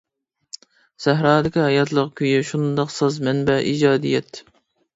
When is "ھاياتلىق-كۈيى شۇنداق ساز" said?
1.65-3.23